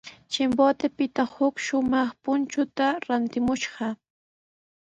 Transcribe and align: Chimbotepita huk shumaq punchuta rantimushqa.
Chimbotepita 0.31 1.23
huk 1.33 1.55
shumaq 1.65 2.09
punchuta 2.23 2.85
rantimushqa. 3.07 3.87